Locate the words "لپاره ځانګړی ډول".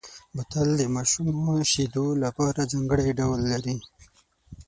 2.23-3.39